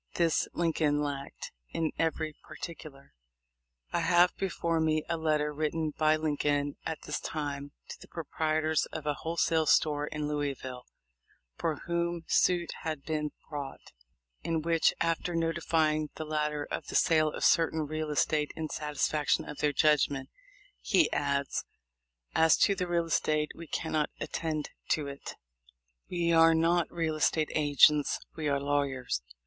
[0.15, 3.13] This Lincoln lacked in every particular.
[3.93, 8.87] I have before me a letter written by Lincoln at this time to the proprietors
[8.87, 10.85] of a wholesale store in Louisville,
[11.55, 13.91] for whom suit had been brought,
[14.41, 18.69] in which, after notify ing the latter of the sale of certain real estate in
[18.69, 20.29] satisfaction of their judgment,
[20.81, 21.63] he adds:
[22.33, 25.35] "As to the real estate we cannot attend to it.
[26.09, 29.21] We are not real estate agents, we are lawyers.